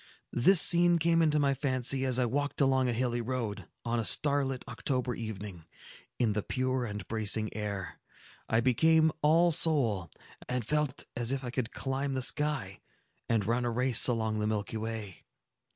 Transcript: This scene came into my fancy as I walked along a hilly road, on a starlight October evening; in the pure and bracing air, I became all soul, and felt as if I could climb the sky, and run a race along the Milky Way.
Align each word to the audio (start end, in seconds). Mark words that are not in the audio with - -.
This 0.33 0.59
scene 0.59 0.97
came 0.97 1.21
into 1.21 1.37
my 1.37 1.53
fancy 1.53 2.05
as 2.05 2.17
I 2.17 2.25
walked 2.25 2.59
along 2.59 2.89
a 2.89 2.91
hilly 2.91 3.21
road, 3.21 3.67
on 3.85 3.99
a 3.99 4.03
starlight 4.03 4.65
October 4.67 5.13
evening; 5.13 5.65
in 6.17 6.33
the 6.33 6.41
pure 6.41 6.85
and 6.85 7.07
bracing 7.07 7.55
air, 7.55 7.99
I 8.49 8.61
became 8.61 9.11
all 9.21 9.51
soul, 9.51 10.09
and 10.49 10.65
felt 10.65 11.03
as 11.15 11.31
if 11.31 11.43
I 11.43 11.51
could 11.51 11.71
climb 11.71 12.15
the 12.15 12.23
sky, 12.23 12.79
and 13.29 13.45
run 13.45 13.63
a 13.63 13.69
race 13.69 14.07
along 14.07 14.39
the 14.39 14.47
Milky 14.47 14.77
Way. 14.77 15.23